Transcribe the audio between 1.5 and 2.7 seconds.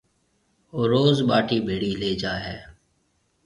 ڀيڙِي لي جائي هيَ۔